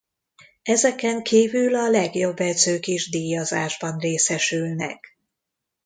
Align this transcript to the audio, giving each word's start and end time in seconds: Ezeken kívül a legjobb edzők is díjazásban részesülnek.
Ezeken 0.63 1.21
kívül 1.23 1.75
a 1.75 1.89
legjobb 1.89 2.39
edzők 2.39 2.87
is 2.87 3.09
díjazásban 3.09 3.97
részesülnek. 3.97 5.17